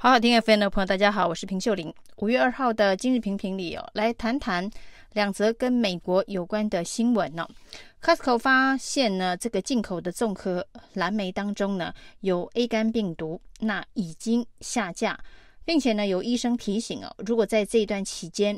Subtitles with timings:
[0.00, 1.92] 好好听 FM 的朋友，大家好，我是平秀玲。
[2.18, 4.70] 五月二号的今日评评里哦，来谈谈
[5.12, 7.50] 两则跟美国有关的新闻呢、哦。
[8.00, 15.18] Costco 发现呢，这个进口的综合蓝莓当中呢有 A 肝病毒，那已经下架，
[15.64, 18.56] 并且呢有医生提醒哦，如果在这一段期间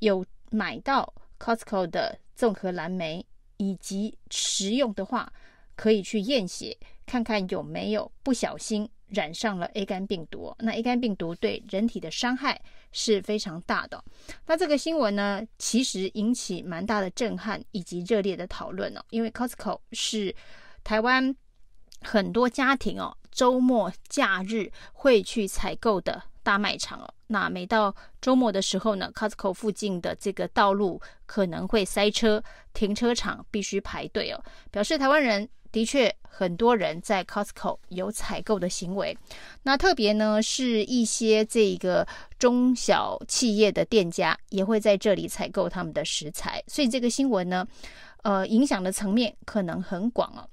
[0.00, 3.24] 有买到 Costco 的综合蓝莓
[3.56, 5.32] 以及食用的话，
[5.74, 8.86] 可以去验血看看有没有不小心。
[9.12, 12.60] 染上了 A 肝病毒，那 A 肝病毒对人体的伤害
[12.92, 14.02] 是非常大的。
[14.46, 19.04] 那这个新闻呢，其实引起蛮大的震撼以及热烈的讨论哦。
[19.10, 20.34] 因为 Costco 是
[20.82, 21.34] 台湾
[22.00, 27.14] 很多家庭哦周末假日会去采购的大卖场哦。
[27.26, 32.42] 那每到周末的时候呢，Costco 附近的这个道路可能会塞车，
[32.72, 35.48] 停车场必须排队哦，表示台湾人。
[35.72, 39.16] 的确，很多人在 Costco 有采购的行为。
[39.62, 42.06] 那特别呢，是一些这个
[42.38, 46.62] 中小企业的店家也会在这里采购他们的食材。
[46.66, 47.66] 所以这个新闻呢，
[48.22, 50.46] 呃，影响的层面可能很广哦。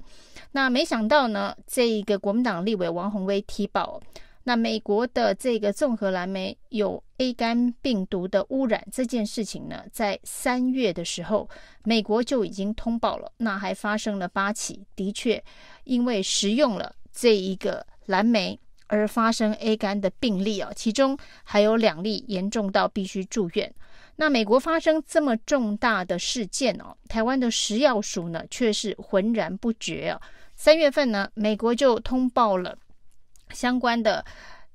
[0.51, 4.01] 那没想到呢，这一个国民党立委王鸿薇踢爆。
[4.49, 11.47] 那美国的这个综合蓝莓有 A 肝病毒的污染这件事情呢，在三月的时候，
[11.83, 13.31] 美国就已经通报了。
[13.37, 15.43] 那还发生了八起，的确
[15.83, 23.71] 因为食用了这一个蓝莓而发生 A 肝的病例啊，其中还有两例严重到必须住院。
[24.15, 30.19] 那美国发生这么重大的事件哦，台湾的食药署呢却是浑然不觉啊。
[30.55, 32.75] 三月份呢，美国就通报了。
[33.53, 34.23] 相关的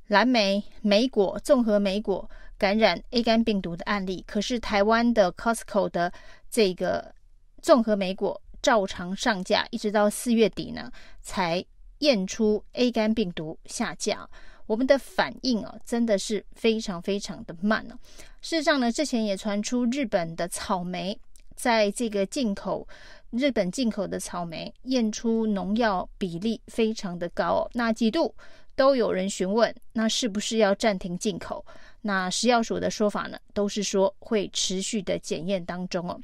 [0.09, 6.13] 蓝莓、莓果、综合莓果感染 A 肝病毒的案例，可是台湾的 Costco 的
[6.51, 7.15] 这个
[7.63, 10.91] 综合莓果照常上架，一直到四月底呢，
[11.23, 11.65] 才
[11.99, 14.29] 验出 A 肝病毒下架。
[14.67, 17.99] 我们的反应啊，真的是非常非常的慢呢。
[18.41, 21.19] 事实上呢，之前也传出日本的草莓
[21.55, 22.87] 在这个进口。
[23.31, 28.33] 日本进口的草莓验出农药比例非常的高，那几度
[28.77, 31.65] 都有人询问，那是不是要暂停进口？
[32.03, 36.21] 那食药署的说法呢，都是说会持续的检验当中哦。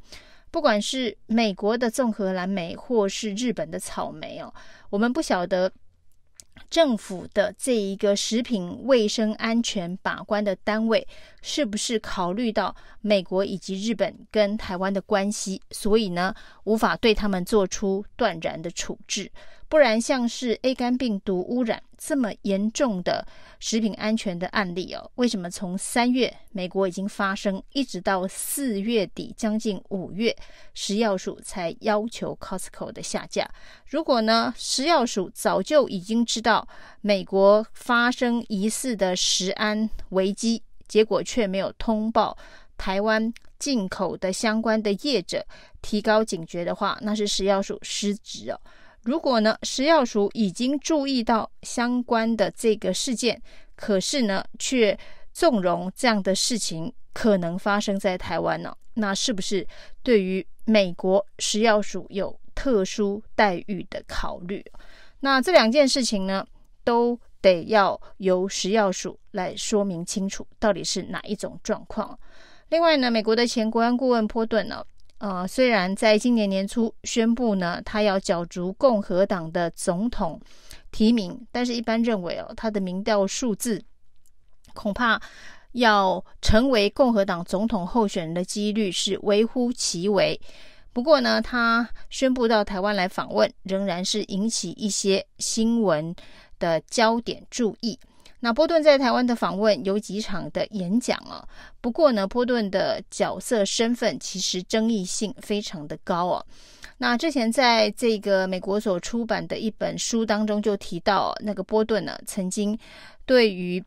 [0.51, 4.53] 不管是美国的综合蓝莓，或是日本的草莓哦，
[4.91, 5.71] 我们不晓得。
[6.69, 11.07] 政府的这一个食品卫生安全把关的单位，
[11.41, 16.35] 是不是考虑到美国以及日本跟台湾的关系，所以呢，
[16.65, 19.31] 无法对他们做出断然的处置？
[19.69, 23.25] 不然，像是 A 肝病毒污染这么严重的
[23.59, 30.35] 食品安全的案例哦，为什么从三月美国已经发生，一直到四月底将近五月，
[30.73, 33.47] 食药署才要求 Costco 的下架？
[33.85, 36.67] 如果呢，食药署早就已经知道
[37.03, 42.37] 美国发生疑似的食安危机，结果却没有通报
[42.79, 45.47] 台湾进口的相关的业者
[45.83, 48.59] 提高警觉的话，那是食药署失职哦。
[49.03, 53.41] 如果呢，食药署已经注意到相关的这个事件，
[53.75, 54.99] 可是呢，却
[55.33, 58.77] 纵容这样的事情可能发生在台湾呢？
[58.95, 59.67] 那是不是
[60.03, 64.63] 对于美国食药署有特殊待遇的考虑？
[65.21, 66.47] 那这两件事情呢，
[66.85, 72.19] 都得要由食药署来说明清楚，到底是哪一种状况。
[72.69, 74.85] 另外呢，美国的前国安顾问波顿呢？
[75.21, 80.41] 呃，虽然在今年年初宣布呢，他要角逐共和党的总统
[80.91, 83.85] 提名，但是一般认为哦，他的民调数字
[84.73, 85.21] 恐怕
[85.73, 90.41] 要成为共和党总统候选人的几率是微乎其微。
[90.93, 96.17] 不过呢，他宣布到台湾来访问，仍然是引起一些新闻
[96.59, 97.99] 的焦点注意。
[98.41, 101.47] 那波顿在台湾的访问有几场的演讲啊，
[101.81, 106.47] 不过呢，波顿的角色身份其实争议性非常的高哦。
[106.99, 112.79] 那之前在这个美国所出版的一本书当中就提到，那个波顿呢曾经
[113.27, 113.83] 对于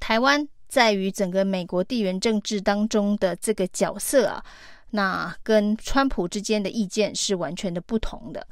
[0.00, 4.44] 台湾在于整个美国地缘政治当中的这个角色啊，
[4.90, 8.44] 那跟川普之间的意见是完全的不同的。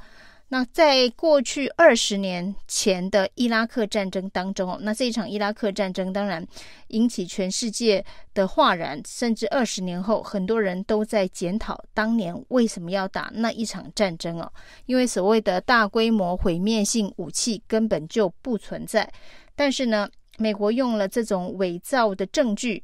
[0.53, 6.45] 那在过去二十年前的伊拉克战争当中，那这一场伊拉克战争当然
[6.89, 8.05] 引起全世界
[8.35, 14.53] 的哗然，甚至二十年后，很多人都在检讨当年为什么要打那一场战争哦，
[14.85, 19.11] 因为所谓的大规模毁灭性武器根本就不存在，
[19.55, 20.07] 但是呢，
[20.37, 22.83] 美国用了这种伪造的证据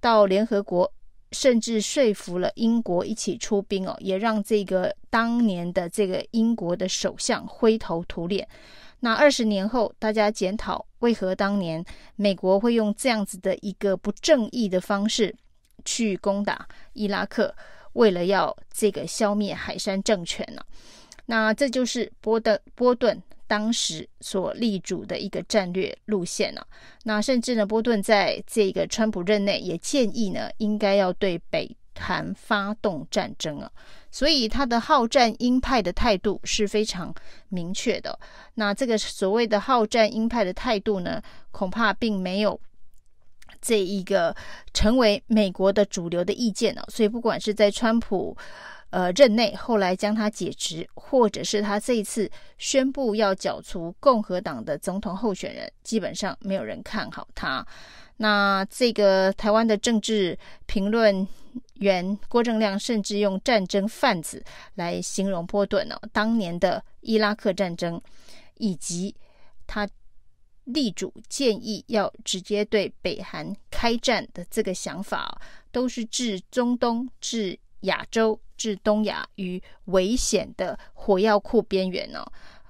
[0.00, 0.92] 到联合国。
[1.34, 8.48] 甚至说服了英国一起出兵哦，也让这个当年的这个英国的首相灰头土脸。
[9.00, 11.84] 那二十年后，大家检讨为何当年
[12.16, 15.34] 美国会用这样子的一个不正义的方式
[15.84, 17.54] 去攻打伊拉克，
[17.92, 20.62] 为了要这个消灭海山政权呢？
[21.26, 26.66] 那这就是波的波顿当时所立主的一个战略路线了。
[27.04, 33.70] 那甚至呢，波顿在这个川普任内也建议呢，应该要对北韩发动战争啊。
[34.10, 37.14] 所以他的好战鹰派的态度是非常
[37.48, 38.18] 明确的。
[38.54, 42.60] 那这个所谓的好战鹰派的态度呢，恐怕并没有
[43.60, 44.34] 这一个
[44.72, 46.84] 成为美国的主流的意见啊。
[46.88, 48.36] 所以不管是在川普。
[48.94, 57.66] 呃，任内后来将他解职，或者是他这一次宣布要剿除共和党的总统候选人，基本上没有人看好他。
[58.18, 61.26] 那这个台湾的政治评论
[61.80, 64.40] 员郭正亮甚至用战争贩子
[64.76, 68.00] 来形容波顿哦，当年的伊拉克战争，
[68.58, 69.12] 以及
[69.66, 69.88] 他
[70.66, 75.40] 力主建议要直接对北韩开战的这个想法，
[75.72, 78.38] 都是置中东、置亚洲。
[78.56, 82.24] 至东亚于危险的火药库边缘呢？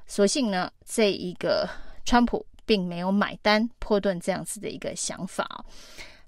[0.07, 1.69] 所幸呢，这一个
[2.07, 5.63] 川普并没有买单波顿这样子的一个想法。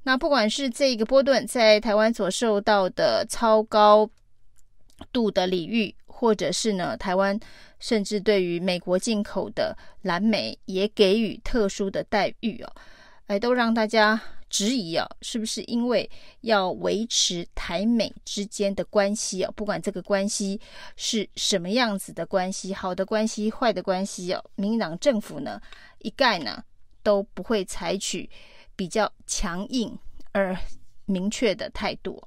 [0.02, 4.08] 那不管是这个波顿在台湾所受到的超高
[5.10, 7.40] 度的礼遇，或者是呢，台湾
[7.80, 12.70] 甚至对于美国进口的蓝莓也给予特殊的待遇哦，
[13.28, 14.20] 哎，都让大家。
[14.48, 16.08] 质疑啊，是不是因为
[16.43, 19.52] 要维持台美之间的关系啊？
[19.56, 20.60] 不管这个关系
[20.96, 25.60] 是什么样子的关系，好的关系、坏的关系哦，民进党政府呢，
[25.98, 26.62] 一概呢
[27.02, 28.31] 都不会采取
[28.76, 29.98] 比较强硬
[30.32, 30.56] 而
[31.06, 32.22] 明确的态度。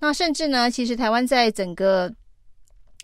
[0.00, 2.12] 那甚至呢，其实台湾在整个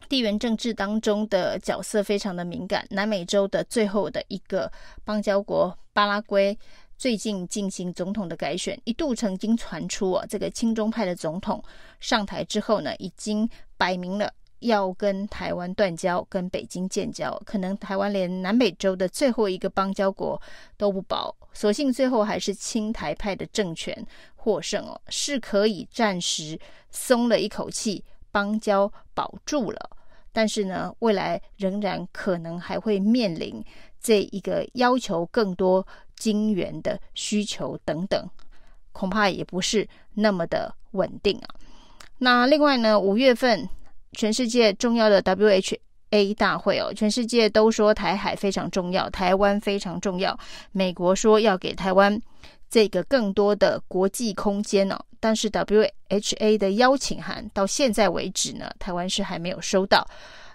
[0.09, 2.85] 地缘政治当中的角色非常的敏感。
[2.91, 4.71] 南美洲的最后的一个
[5.05, 6.59] 邦交国巴拉圭。
[6.99, 11.63] 最近进行总统的改选，一度曾经传出啊，这个亲中派的总统
[12.01, 14.29] 上台之后呢，已经摆明了
[14.59, 20.43] 要跟台湾断交，跟北京建交，可能台湾连南美洲的最后一个邦交国
[20.77, 24.05] 都不保，所幸最后还是亲台派的政权
[24.35, 26.59] 获胜哦，是可以暂时
[26.91, 29.91] 松了一口气，邦交保住了，
[30.33, 33.65] 但是呢，未来仍然可能还会面临
[34.01, 35.87] 这一个要求更多。
[36.19, 38.29] 金元的需求等等，
[38.93, 41.49] 恐怕也不是那么的稳定啊。
[42.19, 43.69] 那另外呢，五月份
[44.13, 50.39] 全世界重要的 WHA 大会哦，全世界都说台海非常重要，台湾非常重要。
[50.73, 52.21] 美国说要给台湾
[52.69, 60.07] 这个更多的国际空间哦，但是 WHA 的邀请函到现在为止呢，台湾是还没有收到。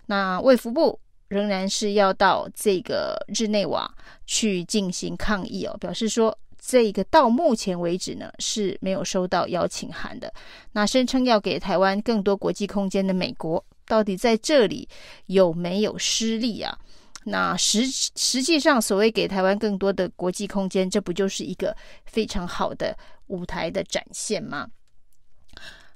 [0.08, 1.00] 那卫福部。
[1.28, 3.92] 仍然是要到这个日内瓦
[4.26, 10.32] 去进行抗议哦，表示说这个到目前为止呢是没有收到邀请函的。
[10.74, 14.88] 那声称要给台湾更多国际空间的美国，到底在这里
[15.26, 16.78] 有没有失利啊？
[17.26, 21.76] 那实实际上所谓给台湾更多的国际空间，这不就是一个
[22.06, 22.96] 非常好的
[23.28, 24.68] 舞台的展现吗？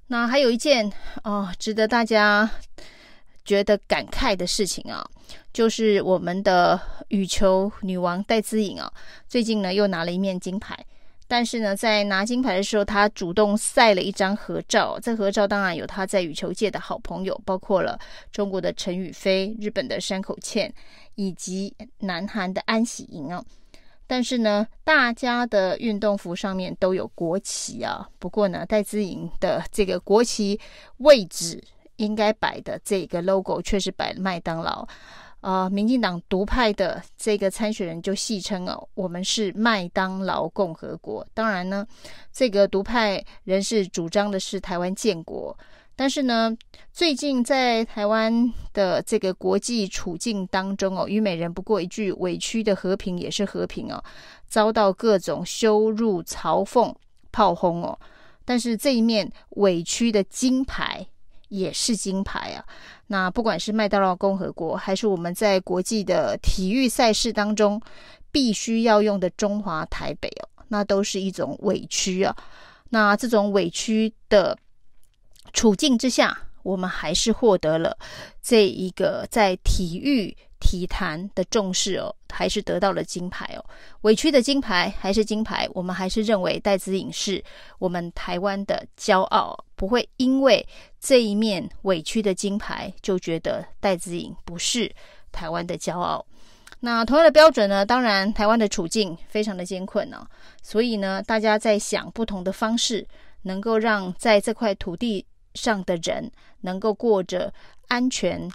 [0.08, 0.92] 那还有一件
[1.24, 2.50] 哦，值得大家。
[3.48, 5.10] 觉得感慨的事情啊，
[5.54, 6.78] 就是我们的
[7.08, 8.92] 羽球女王戴资颖啊，
[9.30, 10.78] 最近呢又拿了一面金牌。
[11.30, 15.00] 但是呢，在拿金牌的时候，她主动晒了一张合照。
[15.02, 17.98] 这合照当然有她在羽球界的好朋友，包括了
[18.32, 20.74] 中国的陈雨菲、日本的山口茜
[21.16, 23.44] 以及南韩的安喜莹啊。
[24.06, 28.08] 但是呢，大家的运动服上面都有国旗啊。
[28.20, 30.60] 不过呢，戴资颖的这个国旗
[30.98, 31.62] 位置。
[31.98, 34.88] 应该摆的这个 logo 确实摆麦当劳，
[35.42, 41.26] 啊、呃，民进党独派的这个参选人就戏称哦，我们是麦当劳共和国。
[41.34, 41.86] 当然呢，
[42.32, 45.58] 这个独派人士主张的是台湾建国，
[45.96, 46.56] 但是呢，
[46.92, 54.04] 最近在台湾的这个国际处境当中哦，虞美人不过一句委屈的和平也是和平哦，
[54.48, 56.94] 遭到各种羞辱、嘲讽、
[57.32, 57.98] 炮轰哦，
[58.46, 61.08] 但是这一面委屈的金牌。
[61.50, 62.66] 也是金牌啊！
[63.08, 67.82] 那不管是麦当劳共和国，还是我们在国际的体育赛事当中
[68.32, 72.36] 必须要用的中华台北哦，那都是一种委屈啊。
[72.90, 74.58] 那这种委屈的
[75.54, 77.98] 处境之下，我们还是获得了
[78.42, 80.36] 这一个在体育。
[80.60, 83.66] 体坛的重视哦，还是得到了金牌哦。
[84.02, 87.44] 委屈的金牌还是金牌，我们还是认为戴资颖是
[87.80, 90.64] 我们台湾的骄傲，不会因为
[91.00, 94.94] 这一面委屈的金牌就觉得戴资颖不是
[95.32, 96.24] 台湾的骄傲。
[96.82, 100.24] 那同样的标准呢，当然台湾的处境非常的艰困呢、
[100.62, 103.08] 所以呢，大家在想不同的方式，
[103.42, 105.26] 能够让在这块土地
[105.56, 107.52] 上的人能够过着
[107.88, 108.48] 安全、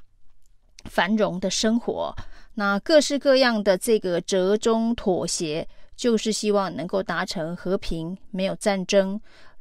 [0.84, 2.14] 繁荣的生活。
[2.54, 9.20] 那各式各样的这个折中妥协，就是希望能够达成和平、没有战争，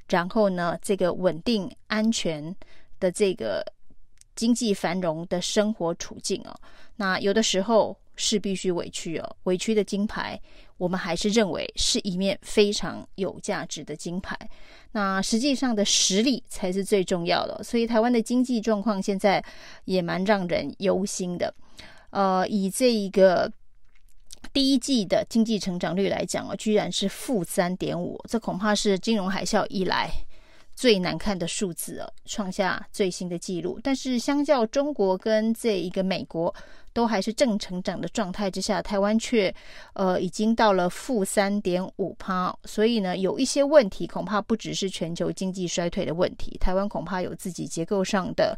[0.10, 2.56] 然后呢，这个稳定、安全
[3.00, 3.66] 的这个
[4.36, 6.54] 经济繁荣的生活处境哦。
[6.98, 10.40] 那有的时候是必须委屈哦，委屈的金牌，
[10.78, 14.38] 我们还是认为是一面非常有价值的金牌。
[14.92, 19.44] 那实际上的实力才是最重要的，所以台湾的经济状况现在
[19.86, 21.52] 也蛮让人忧心的。
[22.12, 23.52] 呃，以这一个
[24.54, 30.12] 第一季的经济成长率来讲哦，居然是负三点五，这恐怕是金融海啸以来
[30.76, 33.80] 最难看的数字哦，创下最新的纪录。
[33.84, 36.54] 但是相较中国跟这一个美国
[36.94, 39.54] 都还是正成长的状态之下，台湾却
[39.94, 48.58] 呃已经到了负三点五趴，所以呢，有一些问题恐怕不只是全球经济衰退的问题，台湾恐怕有自己结构上的。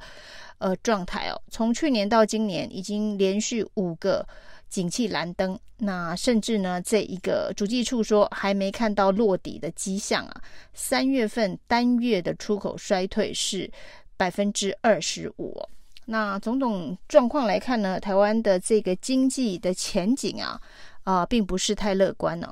[0.60, 4.26] 呃，状态哦，从去年到今年已经连续五个
[4.74, 10.42] 景气蓝灯，那甚至呢，这一个主计处说还没看到落底的迹象啊。
[10.74, 13.72] 三月份单月的出口衰退是
[14.18, 15.62] 百分之二十五。
[16.06, 20.60] 那种种状况来看呢，台湾的这个经济的前景啊，
[21.04, 22.52] 啊、呃，并不是太乐观呢。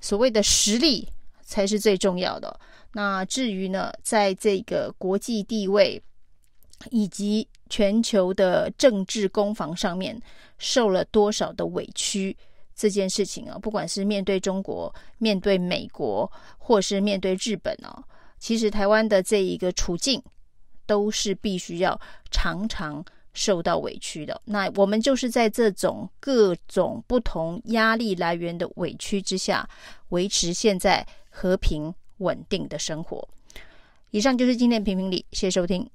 [0.00, 1.08] 所谓的实力
[1.44, 2.58] 才是最重要的。
[2.94, 6.02] 那至于呢，在这个国际地位。
[6.90, 10.20] 以及全球的政治攻防上面
[10.58, 12.36] 受了多少的委屈，
[12.74, 18.04] 这件事情啊，不管是面对中国、面对美国，或是面对日本啊，
[18.38, 20.22] 其实台湾的这一个处境
[20.84, 21.98] 都是必须要
[22.30, 24.40] 常常受到委屈的。
[24.44, 29.68] 那我们就是在这种各种不同压力来源的委屈之下，
[30.08, 33.26] 维持现在和平稳定的生活。
[34.10, 35.88] 以上就是今天的评评理，谢谢收听。